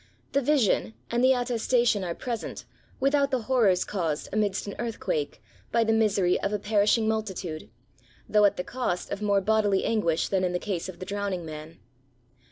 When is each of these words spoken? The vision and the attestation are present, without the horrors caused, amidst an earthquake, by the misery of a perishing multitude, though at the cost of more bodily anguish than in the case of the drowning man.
The 0.31 0.41
vision 0.41 0.95
and 1.11 1.23
the 1.23 1.33
attestation 1.33 2.03
are 2.03 2.15
present, 2.15 2.65
without 2.99 3.29
the 3.29 3.43
horrors 3.43 3.85
caused, 3.85 4.29
amidst 4.33 4.65
an 4.65 4.73
earthquake, 4.79 5.43
by 5.71 5.83
the 5.83 5.93
misery 5.93 6.39
of 6.41 6.51
a 6.51 6.57
perishing 6.57 7.07
multitude, 7.07 7.69
though 8.27 8.45
at 8.45 8.57
the 8.57 8.63
cost 8.63 9.11
of 9.11 9.21
more 9.21 9.41
bodily 9.41 9.83
anguish 9.83 10.29
than 10.29 10.43
in 10.43 10.53
the 10.53 10.57
case 10.57 10.89
of 10.89 10.97
the 10.97 11.05
drowning 11.05 11.45
man. 11.45 11.77